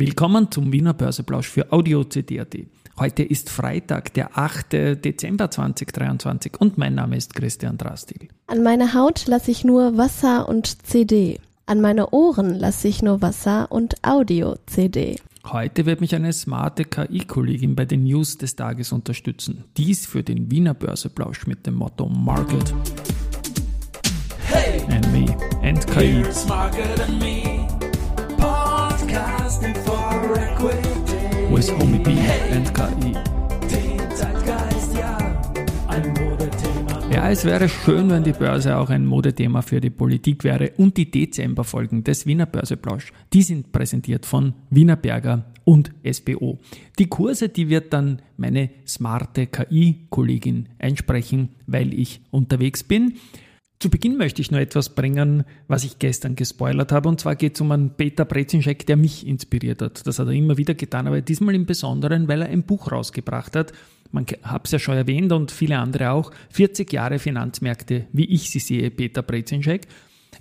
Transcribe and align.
Willkommen 0.00 0.50
zum 0.50 0.72
Wiener 0.72 0.94
Börseplausch 0.94 1.46
für 1.46 1.70
Audio 1.74 2.04
CD.at. 2.04 2.56
Heute 2.98 3.22
ist 3.22 3.50
Freitag, 3.50 4.14
der 4.14 4.38
8. 4.38 4.72
Dezember 5.04 5.50
2023 5.50 6.58
und 6.58 6.78
mein 6.78 6.94
Name 6.94 7.18
ist 7.18 7.34
Christian 7.34 7.76
Drastil. 7.76 8.28
An 8.46 8.62
meine 8.62 8.94
Haut 8.94 9.26
lasse 9.26 9.50
ich 9.50 9.62
nur 9.62 9.98
Wasser 9.98 10.48
und 10.48 10.86
CD. 10.86 11.38
An 11.66 11.82
meine 11.82 12.14
Ohren 12.14 12.54
lasse 12.54 12.88
ich 12.88 13.02
nur 13.02 13.20
Wasser 13.20 13.70
und 13.70 13.96
Audio-CD. 14.02 15.16
Heute 15.44 15.84
wird 15.84 16.00
mich 16.00 16.14
eine 16.14 16.32
smarte 16.32 16.86
KI-Kollegin 16.86 17.76
bei 17.76 17.84
den 17.84 18.04
News 18.04 18.38
des 18.38 18.56
Tages 18.56 18.92
unterstützen. 18.92 19.64
Dies 19.76 20.06
für 20.06 20.22
den 20.22 20.50
Wiener 20.50 20.72
Börseplausch 20.72 21.46
mit 21.46 21.66
dem 21.66 21.74
Motto 21.74 22.08
Market 22.08 22.74
hey, 24.44 24.80
and 24.88 25.12
Me 25.12 25.26
and 25.62 25.86
KI. 25.88 26.24
Ist 31.60 31.78
Homie 31.78 31.98
B 31.98 32.12
and 32.54 32.74
KI? 32.74 33.12
Ja, 37.12 37.28
es 37.28 37.44
wäre 37.44 37.68
schön, 37.68 38.08
wenn 38.08 38.24
die 38.24 38.32
Börse 38.32 38.78
auch 38.78 38.88
ein 38.88 39.04
Modethema 39.04 39.60
für 39.60 39.80
die 39.80 39.90
Politik 39.90 40.42
wäre 40.42 40.72
und 40.78 40.96
die 40.96 41.10
Dezemberfolgen 41.10 42.02
des 42.02 42.24
Wiener 42.24 42.46
Börseplausch. 42.46 43.12
Die 43.32 43.42
sind 43.42 43.72
präsentiert 43.72 44.24
von 44.24 44.54
Wiener 44.70 44.96
Berger 44.96 45.44
und 45.64 45.90
SBO. 46.10 46.58
Die 46.98 47.08
Kurse, 47.08 47.50
die 47.50 47.68
wird 47.68 47.92
dann 47.92 48.22
meine 48.38 48.70
smarte 48.86 49.48
KI-Kollegin 49.48 50.70
einsprechen, 50.78 51.50
weil 51.66 51.92
ich 51.92 52.22
unterwegs 52.30 52.84
bin. 52.84 53.14
Zu 53.80 53.88
Beginn 53.88 54.18
möchte 54.18 54.42
ich 54.42 54.50
nur 54.50 54.60
etwas 54.60 54.90
bringen, 54.90 55.44
was 55.66 55.84
ich 55.84 55.98
gestern 55.98 56.36
gespoilert 56.36 56.92
habe. 56.92 57.08
Und 57.08 57.18
zwar 57.18 57.34
geht 57.34 57.54
es 57.54 57.62
um 57.62 57.72
einen 57.72 57.96
Peter 57.96 58.26
Brezinschek, 58.26 58.84
der 58.84 58.98
mich 58.98 59.26
inspiriert 59.26 59.80
hat. 59.80 60.06
Das 60.06 60.18
hat 60.18 60.26
er 60.26 60.34
immer 60.34 60.58
wieder 60.58 60.74
getan, 60.74 61.06
aber 61.06 61.22
diesmal 61.22 61.54
im 61.54 61.64
Besonderen, 61.64 62.28
weil 62.28 62.42
er 62.42 62.48
ein 62.48 62.64
Buch 62.64 62.92
rausgebracht 62.92 63.56
hat. 63.56 63.72
Man 64.12 64.26
hat 64.42 64.66
es 64.66 64.72
ja 64.72 64.78
schon 64.78 64.96
erwähnt 64.96 65.32
und 65.32 65.50
viele 65.50 65.78
andere 65.78 66.10
auch. 66.10 66.30
40 66.50 66.92
Jahre 66.92 67.18
Finanzmärkte, 67.18 68.06
wie 68.12 68.26
ich 68.26 68.50
sie 68.50 68.58
sehe, 68.58 68.90
Peter 68.90 69.22
Brezinschek. 69.22 69.86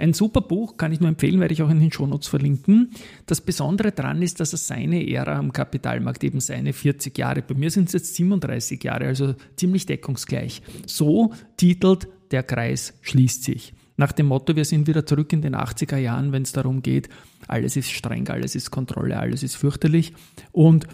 Ein 0.00 0.14
super 0.14 0.40
Buch, 0.40 0.76
kann 0.76 0.90
ich 0.90 0.98
nur 0.98 1.08
empfehlen, 1.08 1.38
werde 1.38 1.54
ich 1.54 1.62
auch 1.62 1.70
in 1.70 1.78
den 1.78 1.92
Shownotes 1.92 2.26
verlinken. 2.26 2.90
Das 3.26 3.40
Besondere 3.40 3.92
daran 3.92 4.20
ist, 4.20 4.40
dass 4.40 4.52
er 4.52 4.58
seine 4.58 5.08
Ära 5.08 5.38
am 5.38 5.52
Kapitalmarkt, 5.52 6.24
eben 6.24 6.40
seine 6.40 6.72
40 6.72 7.16
Jahre, 7.16 7.42
bei 7.42 7.54
mir 7.54 7.70
sind 7.70 7.86
es 7.86 7.92
jetzt 7.92 8.16
37 8.16 8.82
Jahre, 8.82 9.06
also 9.06 9.36
ziemlich 9.54 9.86
deckungsgleich, 9.86 10.60
so 10.86 11.32
titelt 11.56 12.08
der 12.30 12.42
Kreis 12.42 12.94
schließt 13.02 13.44
sich. 13.44 13.72
Nach 13.96 14.12
dem 14.12 14.26
Motto, 14.26 14.54
wir 14.54 14.64
sind 14.64 14.86
wieder 14.86 15.04
zurück 15.04 15.32
in 15.32 15.42
den 15.42 15.56
80er 15.56 15.96
Jahren, 15.96 16.30
wenn 16.30 16.42
es 16.42 16.52
darum 16.52 16.82
geht, 16.82 17.08
alles 17.48 17.76
ist 17.76 17.90
streng, 17.90 18.28
alles 18.28 18.54
ist 18.54 18.70
Kontrolle, 18.70 19.18
alles 19.18 19.42
ist 19.42 19.56
fürchterlich. 19.56 20.12
Und 20.52 20.86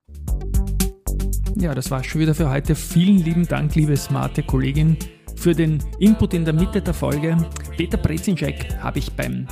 Ja, 1.57 1.75
das 1.75 1.91
war's 1.91 2.05
schon 2.05 2.21
wieder 2.21 2.35
für 2.35 2.49
heute. 2.49 2.73
Vielen 2.73 3.17
lieben 3.17 3.45
Dank, 3.45 3.75
liebe 3.75 3.97
smarte 3.97 4.43
Kollegin, 4.43 4.97
für 5.35 5.53
den 5.53 5.83
Input 5.99 6.33
in 6.35 6.45
der 6.45 6.53
Mitte 6.53 6.81
der 6.81 6.93
Folge. 6.93 7.35
Peter 7.75 7.97
Brezinschek 7.97 8.77
habe 8.79 8.99
ich 8.99 9.11
beim 9.11 9.49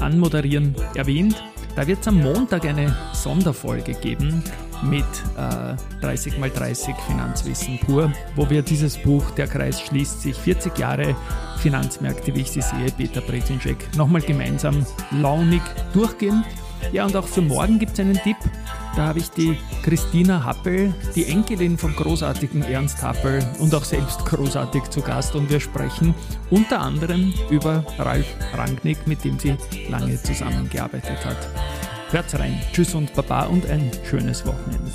Anmoderieren 0.00 0.74
erwähnt. 0.94 1.42
Da 1.76 1.86
wird 1.86 2.00
es 2.00 2.08
am 2.08 2.20
Montag 2.20 2.64
eine 2.64 2.94
Sonderfolge 3.12 3.94
geben 3.94 4.42
mit 4.82 5.04
äh, 5.36 5.76
30 6.00 6.38
x 6.38 6.54
30 6.54 6.94
Finanzwissen 7.06 7.78
pur, 7.80 8.12
wo 8.34 8.48
wir 8.48 8.62
dieses 8.62 8.96
Buch 8.96 9.30
Der 9.32 9.46
Kreis 9.46 9.80
schließt 9.80 10.22
sich 10.22 10.36
40 10.36 10.78
Jahre 10.78 11.14
Finanzmärkte, 11.58 12.34
wie 12.34 12.40
ich 12.40 12.50
sie 12.50 12.62
sehe, 12.62 12.90
Peter 12.96 13.20
Brezinschek, 13.20 13.76
nochmal 13.96 14.22
gemeinsam 14.22 14.86
launig 15.12 15.62
durchgehen. 15.92 16.44
Ja, 16.92 17.04
und 17.04 17.14
auch 17.14 17.26
für 17.26 17.42
morgen 17.42 17.78
gibt 17.78 17.92
es 17.92 18.00
einen 18.00 18.14
Tipp. 18.14 18.36
Da 18.96 19.06
habe 19.06 19.20
ich 19.20 19.30
die 19.30 19.56
Christina 19.82 20.44
Happel, 20.44 20.92
die 21.14 21.26
Enkelin 21.26 21.78
vom 21.78 21.94
großartigen 21.94 22.62
Ernst 22.62 23.02
Happel 23.02 23.40
und 23.58 23.74
auch 23.74 23.84
selbst 23.84 24.24
großartig 24.26 24.84
zu 24.84 25.00
Gast 25.00 25.34
und 25.34 25.48
wir 25.48 25.60
sprechen 25.60 26.14
unter 26.50 26.80
anderem 26.80 27.32
über 27.50 27.84
Ralf 27.98 28.26
Rangnick, 28.54 29.06
mit 29.06 29.24
dem 29.24 29.38
sie 29.38 29.56
lange 29.88 30.20
zusammengearbeitet 30.20 31.24
hat. 31.24 31.48
Hört's 32.10 32.36
rein. 32.38 32.60
Tschüss 32.72 32.94
und 32.94 33.14
Baba 33.14 33.44
und 33.44 33.66
ein 33.66 33.90
schönes 34.04 34.44
Wochenende. 34.44 34.90